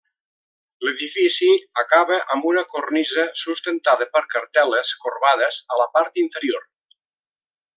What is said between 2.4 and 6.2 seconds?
una cornisa sustentada per cartel·les corbades a la part